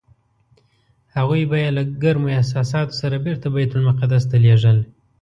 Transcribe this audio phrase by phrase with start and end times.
[1.15, 4.77] هغوی به یې له ګرمو احساساتو سره بېرته بیت المقدس ته لېږل.